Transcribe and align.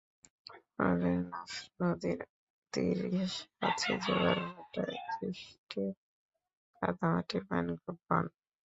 পূর্ব 0.45 1.01
পাশে 1.01 1.11
নাফ 1.23 1.51
নদীর 1.79 2.19
তীর 2.73 2.99
ঘেষে 3.13 3.45
আছে 3.67 3.91
জোয়ার 4.03 4.39
ভাটায় 4.47 4.95
সৃষ্ট 5.13 5.71
কাদা 6.77 7.05
মাটির 7.11 7.43
ম্যানগ্রোভ 7.49 7.97
বন। 8.07 8.25